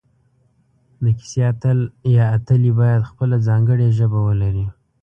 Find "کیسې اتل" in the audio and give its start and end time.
1.17-1.79